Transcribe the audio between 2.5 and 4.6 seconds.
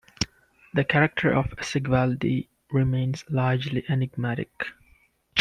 remains largely enigmatic.